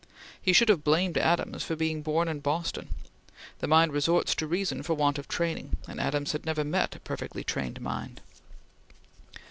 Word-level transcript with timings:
He 0.41 0.51
should 0.51 0.69
have 0.69 0.83
blamed 0.83 1.15
Adams 1.15 1.61
for 1.61 1.75
being 1.75 2.01
born 2.01 2.27
in 2.27 2.39
Boston. 2.39 2.87
The 3.59 3.67
mind 3.67 3.93
resorts 3.93 4.33
to 4.33 4.47
reason 4.47 4.81
for 4.81 4.95
want 4.95 5.19
of 5.19 5.27
training, 5.27 5.77
and 5.87 6.01
Adams 6.01 6.31
had 6.31 6.43
never 6.43 6.63
met 6.63 6.95
a 6.95 6.99
perfectly 6.99 7.43
trained 7.43 7.79
mind. 7.79 8.19